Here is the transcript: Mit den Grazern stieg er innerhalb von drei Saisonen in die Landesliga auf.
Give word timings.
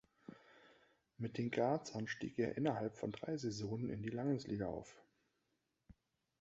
Mit 1.19 1.37
den 1.37 1.51
Grazern 1.51 2.07
stieg 2.07 2.39
er 2.39 2.57
innerhalb 2.57 2.97
von 2.97 3.11
drei 3.11 3.37
Saisonen 3.37 3.91
in 3.91 4.01
die 4.01 4.09
Landesliga 4.09 4.65
auf. 4.65 4.99